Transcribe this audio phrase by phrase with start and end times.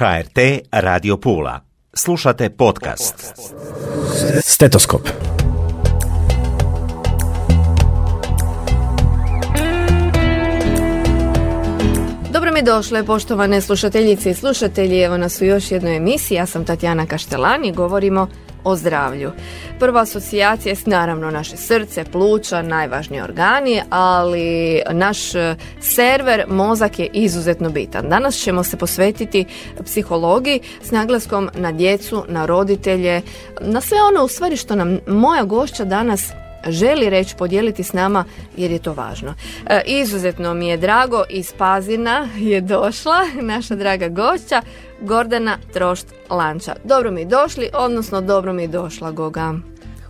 [0.00, 0.38] HRT
[0.72, 1.60] Radio Pula.
[1.94, 3.14] Slušate podcast.
[4.42, 5.00] Stetoskop.
[12.32, 15.00] Dobro mi došle, poštovane slušateljice i slušatelji.
[15.00, 16.36] Evo nas u još jednoj emisiji.
[16.36, 17.72] Ja sam Tatjana Kaštelani.
[17.72, 18.28] Govorimo
[18.64, 19.32] o zdravlju.
[19.78, 27.10] Prva asocijacija je naravno naše srce, pluća, najvažniji organi, ali naš e, server, mozak je
[27.12, 28.08] izuzetno bitan.
[28.08, 29.44] Danas ćemo se posvetiti
[29.84, 33.22] psihologiji s naglaskom na djecu, na roditelje,
[33.60, 36.32] na sve ono u stvari što nam moja gošća danas
[36.68, 38.24] želi reći, podijeliti s nama
[38.56, 39.34] jer je to važno.
[39.66, 44.62] E, izuzetno mi je drago iz Pazina je došla naša draga gošća
[45.00, 46.74] Gordana Trošt Lanča.
[46.84, 49.54] Dobro mi došli, odnosno dobro mi došla Goga.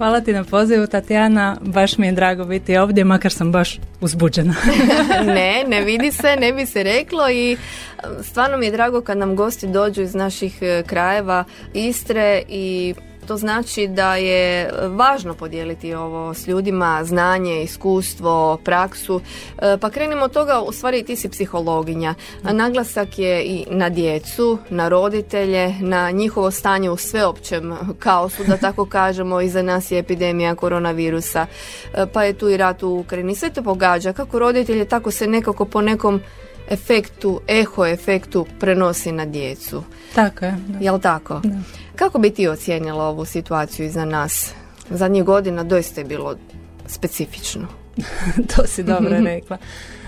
[0.01, 4.55] Hvala ti na pozivu Tatjana, baš mi je drago biti ovdje, makar sam baš uzbuđena.
[5.37, 7.57] ne, ne vidi se, ne bi se reklo i
[8.23, 12.95] stvarno mi je drago kad nam gosti dođu iz naših e, krajeva Istre i
[13.31, 19.21] to znači da je važno podijeliti ovo s ljudima, znanje, iskustvo, praksu.
[19.59, 22.15] E, pa krenimo od toga, u stvari ti si psihologinja.
[22.43, 28.85] Naglasak je i na djecu, na roditelje, na njihovo stanje u sveopćem kaosu, da tako
[28.99, 31.47] kažemo, iza nas je epidemija koronavirusa,
[31.95, 33.35] e, pa je tu i rat u Ukrajini.
[33.35, 36.21] Sve to pogađa, kako roditelje, tako se nekako po nekom
[36.71, 39.83] efektu, eho efektu prenosi na djecu.
[40.15, 40.57] Tako je.
[40.69, 40.79] Da.
[40.81, 41.41] Jel tako?
[41.45, 41.59] Da.
[41.97, 44.53] Kako bi ti ocijenila ovu situaciju iza nas?
[44.91, 46.37] Zadnjih godina doista je bilo
[46.87, 47.67] specifično.
[48.57, 49.59] to si dobro rekla.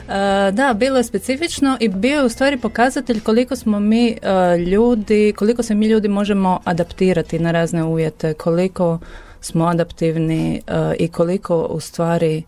[0.02, 4.60] Uh, da, bilo je specifično i bio je u stvari pokazatelj koliko smo mi uh,
[4.60, 8.98] ljudi, koliko se mi ljudi možemo adaptirati na razne uvjete, koliko
[9.40, 12.42] smo adaptivni uh, i koliko u stvari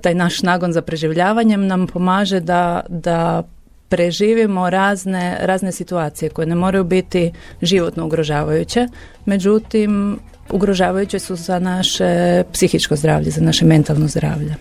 [0.00, 3.42] taj naš nagon za preživljavanjem nam pomaže da, da
[3.88, 8.88] preživimo razne, razne situacije koje ne moraju biti životno ugrožavajuće,
[9.24, 10.18] međutim
[10.50, 14.54] ugrožavajuće su za naše psihičko zdravlje, za naše mentalno zdravlje.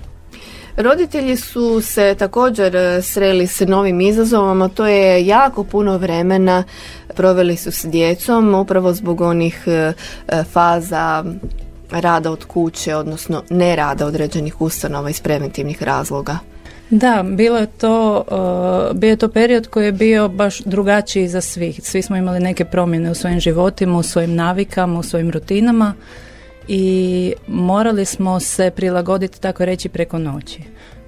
[0.77, 6.63] Roditelji su se također e, sreli s novim izazovom, to je jako puno vremena
[7.15, 9.93] proveli su s djecom upravo zbog onih e,
[10.27, 11.23] e, faza
[11.91, 16.37] rada od kuće, odnosno ne rada određenih ustanova iz preventivnih razloga.
[16.89, 18.23] Da, bilo je to,
[18.91, 21.79] uh, bio je to period koji je bio baš drugačiji za svih.
[21.83, 25.93] Svi smo imali neke promjene u svojim životima, u svojim navikama, u svojim rutinama
[26.67, 30.61] i morali smo se prilagoditi tako reći preko noći.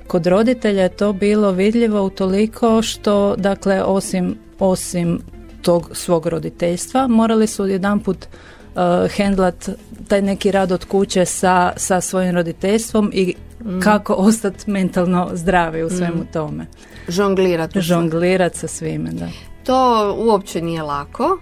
[0.08, 5.22] Kod roditelja je to bilo vidljivo utoliko što, dakle, osim, osim
[5.62, 8.28] tog svog roditeljstva, morali su jedanput
[8.76, 9.70] uh, hendlat
[10.08, 13.80] taj neki rad od kuće sa, sa svojim roditeljstvom i mm.
[13.80, 16.28] kako ostati mentalno zdravi u svemu mm.
[16.34, 16.66] tome.
[17.08, 17.82] Žonglirati.
[17.82, 19.28] Žonglirati sa svime, da.
[19.64, 21.40] To uopće nije lako.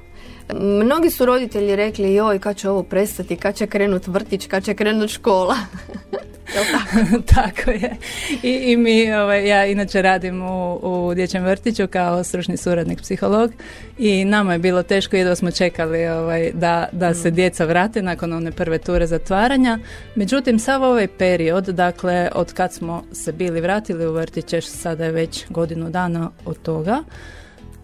[0.53, 4.73] Mnogi su roditelji rekli joj kad će ovo prestati, kad će krenut vrtić, kad će
[4.73, 5.55] krenut škola.
[6.71, 7.21] tako?
[7.35, 7.95] tako je.
[8.43, 13.51] I, i mi, ovaj, ja inače radim u, u dječjem vrtiću kao stručni suradnik psiholog
[13.97, 17.33] i nama je bilo teško da smo čekali ovaj, da, da se mm.
[17.33, 19.79] djeca vrate nakon one prve ture zatvaranja.
[20.15, 25.11] Međutim, sav ovaj period, dakle, od kad smo se bili vratili u vrtiće, sada je
[25.11, 27.03] već godinu dana od toga,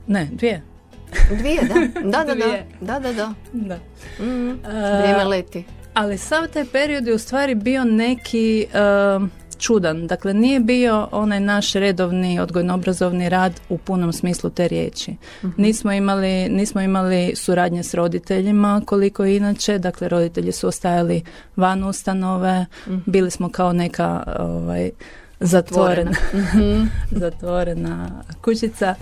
[0.07, 0.61] ne, dvije,
[1.37, 2.01] Dvije, da.
[2.01, 2.45] Da, da, da.
[2.81, 3.33] Da, da, da.
[3.53, 3.75] da.
[4.25, 4.59] Mm,
[4.99, 5.63] vrijeme leti.
[5.95, 8.65] Ali sav taj period je u stvari bio neki
[9.19, 10.07] uh, čudan.
[10.07, 15.15] Dakle, nije bio onaj naš redovni odgojno-obrazovni rad u punom smislu te riječi.
[15.43, 19.77] uh Nismo, imali, nismo imali suradnje s roditeljima koliko inače.
[19.77, 21.23] Dakle, roditelji su ostajali
[21.55, 22.65] van ustanove.
[22.87, 24.89] uh Bili smo kao neka ovaj,
[25.39, 26.11] zatvorena,
[27.11, 28.09] zatvorena
[28.43, 28.95] kućica.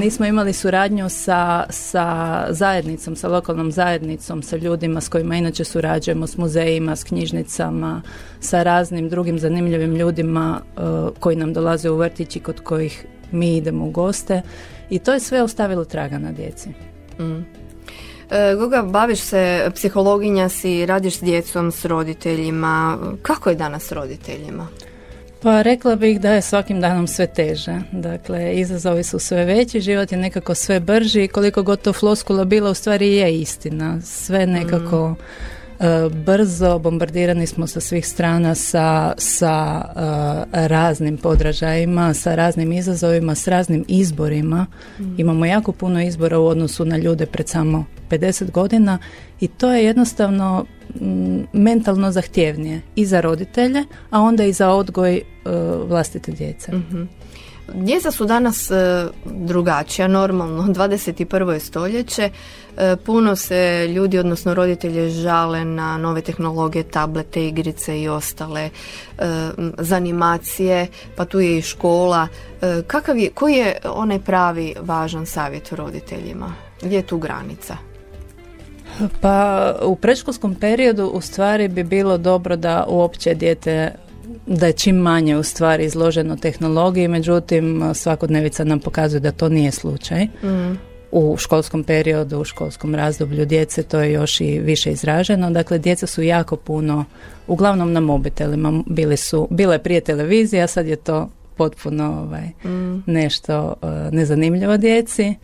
[0.00, 6.26] Nismo imali suradnju sa, sa zajednicom, sa lokalnom zajednicom, sa ljudima s kojima inače surađujemo,
[6.26, 8.02] s muzejima, s knjižnicama,
[8.40, 10.82] sa raznim drugim zanimljivim ljudima uh,
[11.20, 14.42] koji nam dolaze u vrtići kod kojih mi idemo u goste
[14.90, 16.68] i to je sve ostavilo traga na djeci.
[17.18, 17.44] Mm.
[18.30, 22.98] E, Goga, baviš se, psihologinja si, radiš s djecom, s roditeljima.
[23.22, 24.66] Kako je danas s roditeljima?
[25.42, 27.76] Pa rekla bih da je svakim danom sve teže.
[27.92, 32.44] Dakle, izazovi su sve veći, život je nekako sve brži i koliko god to floskula
[32.44, 34.00] bila, u stvari je istina.
[34.00, 35.08] Sve nekako...
[35.08, 35.57] Mm.
[36.10, 43.48] Brzo, bombardirani smo sa svih strana sa, sa uh, raznim podražajima, sa raznim izazovima, s
[43.48, 44.66] raznim izborima.
[44.98, 45.20] Mm.
[45.20, 48.98] Imamo jako puno izbora u odnosu na ljude pred samo 50 godina
[49.40, 50.64] i to je jednostavno
[51.52, 56.72] mentalno zahtjevnije i za roditelje, a onda i za odgoj uh, vlastite djece.
[56.72, 57.17] uh
[57.74, 61.58] djeca su danas e, drugačija, normalno, 21.
[61.58, 62.30] stoljeće,
[62.76, 68.70] e, puno se ljudi, odnosno roditelje, žale na nove tehnologije, tablete, igrice i ostale
[69.78, 70.86] zanimacije,
[71.16, 72.28] pa tu je i škola.
[72.86, 76.54] Kakav je, koji je onaj pravi važan savjet roditeljima?
[76.82, 77.76] Gdje je tu granica?
[79.20, 83.92] Pa u predškolskom periodu u stvari bi bilo dobro da uopće dijete
[84.46, 89.70] da je čim manje u stvari izloženo tehnologiji, međutim svakodnevica nam pokazuje da to nije
[89.70, 90.24] slučaj.
[90.24, 90.78] Mm.
[91.12, 95.50] U školskom periodu, u školskom razdoblju djece to je još i više izraženo.
[95.50, 97.04] Dakle, djeca su jako puno,
[97.46, 103.02] uglavnom na mobitelima, bili su, bila je prije televizija, sad je to potpuno ovaj, mm.
[103.06, 105.34] nešto uh, nezanimljivo djeci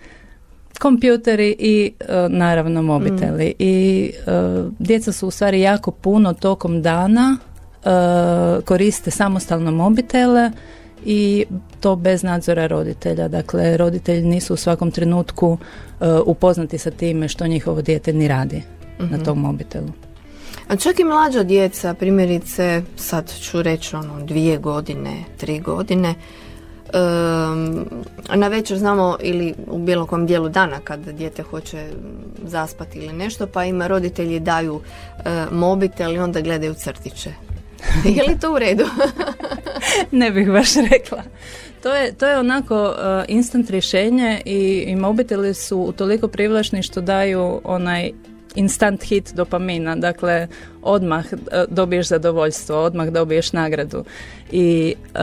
[0.78, 3.56] kompjuteri i uh, naravno mobiteli mm.
[3.58, 7.36] i uh, djeca su u stvari jako puno tokom dana
[8.64, 10.50] koriste samostalno mobitele
[11.04, 11.44] i
[11.80, 13.28] to bez nadzora roditelja.
[13.28, 15.58] Dakle, roditelji nisu u svakom trenutku
[16.26, 18.62] upoznati sa time što njihovo dijete ni radi
[18.98, 19.24] na mhm.
[19.24, 19.88] tom mobitelu.
[20.68, 26.14] A čak i mlađa djeca, primjerice, sad ću reći ono dvije godine, tri godine,
[28.34, 31.88] na večer znamo ili u bilo kom dijelu dana kad dijete hoće
[32.44, 34.80] zaspati ili nešto pa ima roditelji daju
[35.24, 37.30] e, mobitel i onda gledaju crtiće.
[38.16, 38.84] je li to u redu?
[40.10, 41.22] ne bih baš rekla.
[41.82, 47.00] To je, to je onako uh, instant rješenje i, i mobiteli su toliko privlačni što
[47.00, 48.12] daju onaj
[48.54, 50.48] instant hit dopamina, dakle
[50.82, 51.36] odmah e,
[51.68, 54.04] dobiješ zadovoljstvo, odmah dobiješ nagradu.
[54.52, 55.18] I e,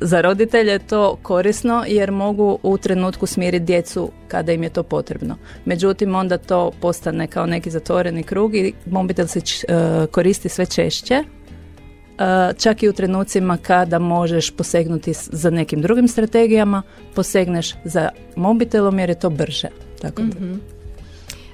[0.00, 4.82] za roditelje je to korisno jer mogu u trenutku smiriti djecu kada im je to
[4.82, 5.36] potrebno.
[5.64, 11.24] Međutim, onda to postane kao neki zatvoreni krug i mobitel se uh, koristi sve češće
[12.58, 16.82] čak i u trenucima kada možeš posegnuti za nekim drugim strategijama,
[17.14, 19.68] posegneš za mobitelom jer je to brže.
[20.00, 20.40] Tako da.
[20.40, 20.54] Mhm.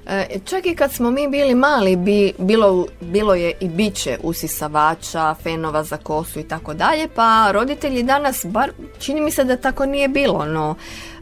[0.06, 5.34] E, čak i kad smo mi bili mali, bi, bilo, bilo je i biće usisavača,
[5.42, 9.86] fenova za kosu i tako dalje, pa roditelji danas, bar čini mi se da tako
[9.86, 10.74] nije bilo, no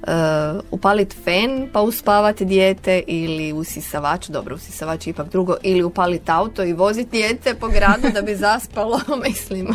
[0.03, 6.65] uh, upaliti fen pa uspavati dijete ili usisavač, dobro usisavač ipak drugo, ili upaliti auto
[6.65, 9.69] i voziti dijete po gradu da bi zaspalo, mislim.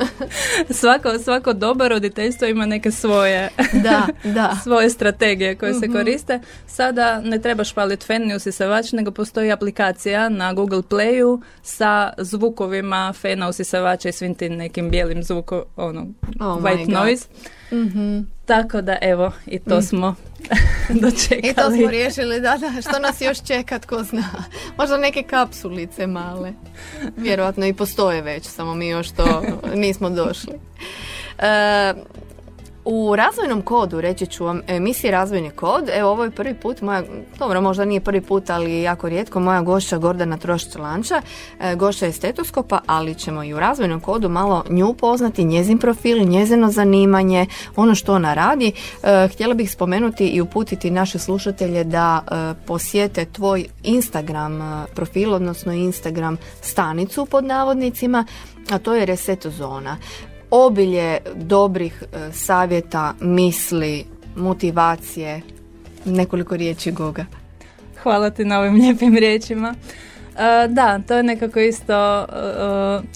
[0.80, 3.48] svako, svako dobar roditeljstvo ima neke svoje,
[3.84, 4.56] da, da.
[4.62, 5.96] svoje strategije koje se mhm.
[5.96, 6.40] koriste.
[6.66, 13.12] Sada ne trebaš paliti fen ni usisavač, nego postoji aplikacija na Google Playu sa zvukovima
[13.12, 16.06] fena usisavača i svim tim nekim bijelim zvukom, ono,
[16.40, 17.26] oh white noise.
[17.72, 19.82] mm tako da evo i to mm.
[19.82, 20.14] smo
[21.02, 21.50] dočekali.
[21.50, 24.24] I to smo riješili, da, da, što nas još čeka, tko zna.
[24.78, 26.52] Možda neke kapsulice male.
[27.16, 29.42] Vjerojatno i postoje već, samo mi još to
[29.74, 30.52] nismo došli.
[31.38, 31.94] E,
[32.88, 37.02] u razvojnom kodu, reći ću vam, emisiji Razvojni kod, evo ovo je prvi put, moja,
[37.38, 41.22] dobro možda nije prvi put, ali jako rijetko, moja gošća Gordana Trošč-Lanča,
[41.60, 46.18] e, gošća je stetoskopa, ali ćemo i u razvojnom kodu malo nju poznati, njezin profil,
[46.18, 47.46] njezino zanimanje,
[47.76, 48.72] ono što ona radi.
[49.02, 55.72] E, htjela bih spomenuti i uputiti naše slušatelje da e, posjete tvoj Instagram profil, odnosno
[55.72, 58.24] Instagram stanicu pod navodnicima,
[58.70, 59.96] a to je Reset Zona
[60.64, 64.04] obilje dobrih e, savjeta, misli,
[64.36, 65.40] motivacije,
[66.04, 67.24] nekoliko riječi Goga.
[68.02, 69.74] Hvala ti na ovim lijepim riječima.
[70.38, 72.26] E, da, to je nekako isto,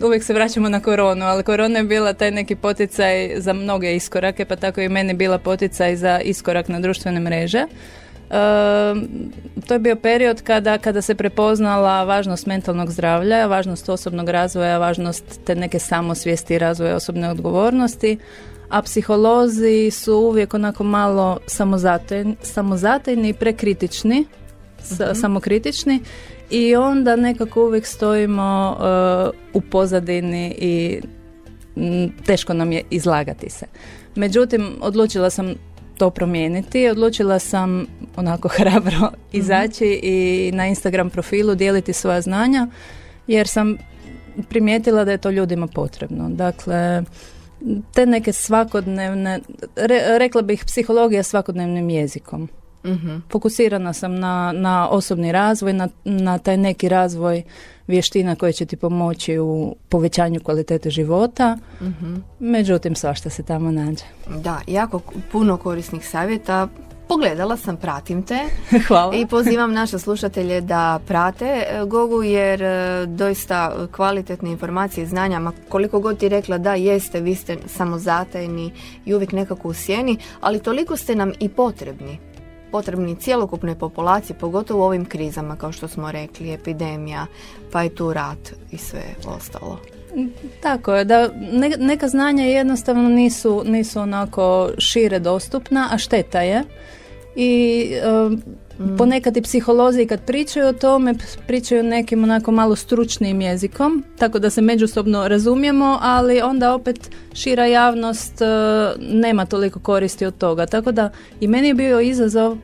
[0.01, 3.95] uh, uvijek se vraćamo na koronu, ali korona je bila taj neki poticaj za mnoge
[3.95, 7.65] iskorake, pa tako i meni bila poticaj za iskorak na društvene mreže.
[9.67, 15.41] To je bio period kada, kada se prepoznala važnost mentalnog zdravlja, važnost osobnog razvoja, važnost
[15.45, 18.19] te neke samosvijesti i razvoja osobne odgovornosti,
[18.69, 24.25] a psiholozi su uvijek onako malo samozatajni, samozatajni i prekritični,
[24.81, 26.01] uh samokritični
[26.51, 31.01] i onda nekako uvijek stojimo uh, u pozadini i
[32.27, 33.67] teško nam je izlagati se.
[34.15, 35.55] Međutim, odlučila sam
[36.01, 36.89] to promijeniti.
[36.89, 39.15] Odlučila sam onako hrabro mhm.
[39.33, 42.69] izaći i na Instagram profilu dijeliti svoja znanja
[43.27, 43.77] jer sam
[44.49, 46.29] primijetila da je to ljudima potrebno.
[46.29, 47.03] Dakle,
[47.95, 49.41] te neke svakodnevne,
[50.19, 52.49] rekla bih psihologija svakodnevnim jezikom.
[52.85, 57.43] Uh Fokusirana sam na, na osobni razvoj, na, na taj neki razvoj
[57.87, 61.59] vještina koje će ti pomoći u povećanju kvalitete života.
[61.81, 61.87] uh
[62.39, 64.05] Međutim, svašta se tamo nađe.
[64.43, 65.01] Da, jako
[65.33, 66.69] puno korisnih savjeta
[67.11, 68.39] Pogledala sam, pratim te
[68.89, 69.17] Hvala.
[69.17, 75.39] i pozivam naše slušatelje da prate e, Gogu jer e, doista kvalitetne informacije i znanja,
[75.39, 78.73] ma koliko god ti rekla da jeste, vi ste samozatajni
[79.05, 82.19] i uvijek nekako u sjeni, ali toliko ste nam i potrebni
[82.73, 87.27] potrebni cjelokupnoj populaciji, pogotovo u ovim krizama kao što smo rekli, epidemija,
[87.73, 88.39] pa i tu rat
[88.71, 89.79] i sve ostalo.
[90.61, 96.63] Tako je, da ne- neka znanja jednostavno nisu, nisu onako šire dostupna, a šteta je.
[97.37, 97.87] I
[98.27, 98.43] um,
[98.99, 101.15] ponekad i psiholozi kad pričaju o tome,
[101.47, 107.67] pričaju nekim onako malo stručnim jezikom, tako da se međusobno razumijemo, ali onda opet šira
[107.67, 110.67] javnost uh, nema toliko koristi od toga.
[110.67, 111.11] Tako da
[111.41, 112.59] i meni je bio izazov uh,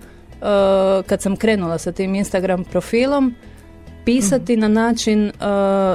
[1.06, 3.34] kad sam krenula sa tim Instagram profilom,
[4.04, 5.32] pisati na način uh,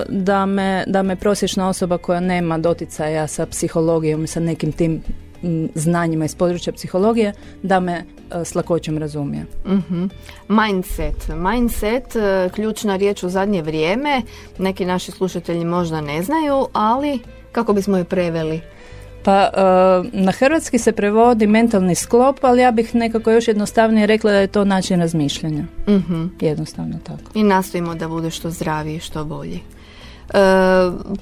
[0.10, 4.92] da, me, da me prosječna osoba koja nema doticaja sa psihologijom i sa nekim tim
[4.92, 5.31] mm,
[5.76, 7.34] znanjima iz područja psihologije,
[7.64, 9.46] da me uh, s lakoćom razumije.
[9.66, 10.06] Mhm.
[10.48, 11.30] Mindset.
[11.36, 14.22] Mindset, e, ključna riječ u zadnje vrijeme.
[14.58, 17.20] Neki naši slušatelji možda ne znaju, ali
[17.52, 18.62] kako bismo je preveli?
[19.24, 24.32] Pa uh, na hrvatski se prevodi mentalni sklop, ali ja bih nekako još jednostavnije rekla
[24.32, 25.64] da je to način razmišljanja.
[25.88, 26.26] Mhm.
[26.40, 27.32] Jednostavno tako.
[27.34, 29.60] I nastojimo da bude što zdraviji, što bolji.
[30.34, 30.38] E,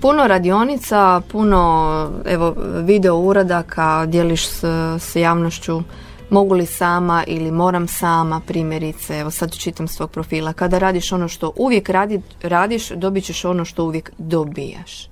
[0.01, 4.63] puno radionica, puno evo, video uradaka, dijeliš s,
[4.99, 5.81] s javnošću
[6.29, 11.11] mogu li sama ili moram sama, primjerice, evo sad čitam s tvog profila, kada radiš
[11.11, 15.09] ono što uvijek radi, radiš, dobit ćeš ono što uvijek dobijaš.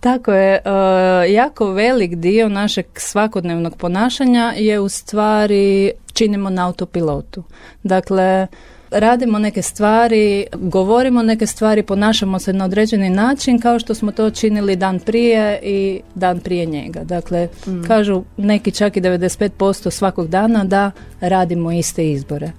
[0.00, 7.42] Tako je, e, jako velik dio našeg svakodnevnog ponašanja je u stvari činimo na autopilotu.
[7.82, 8.46] Dakle,
[8.94, 14.30] radimo neke stvari, govorimo neke stvari, ponašamo se na određeni način kao što smo to
[14.30, 17.04] činili dan prije i dan prije njega.
[17.04, 17.48] Dakle,
[17.86, 22.50] kažu neki čak i 95% svakog dana da radimo iste izbore.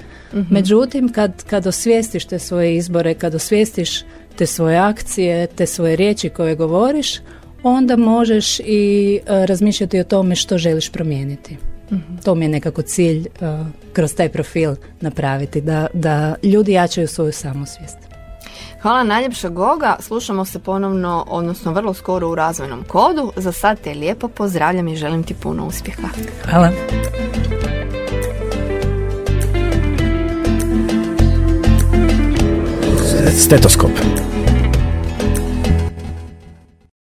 [0.50, 4.04] Međutim, kad, kad osvijestiš te svoje izbore, kad osvijestiš
[4.36, 7.20] te svoje akcije, te svoje riječi koje govoriš,
[7.64, 11.58] onda možeš i e, razmišljati o tome što želiš promijeniti.
[12.24, 13.30] To mi je nekako cilj e,
[13.94, 17.98] kroz taj profil napraviti, da, da ljudi jačaju svoju samosvijest.
[18.82, 23.32] Hvala najljepša Goga, slušamo se ponovno, odnosno vrlo skoro u razvojnom kodu.
[23.36, 26.08] Za sad te lijepo pozdravljam i želim ti puno uspjeha.
[26.50, 26.72] Hvala.
[33.38, 33.92] Stetoskop.